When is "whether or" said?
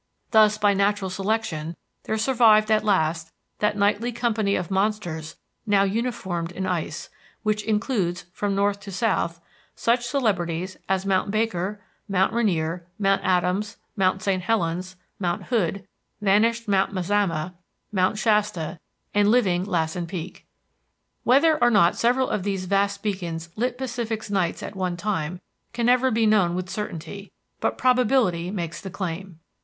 21.23-21.69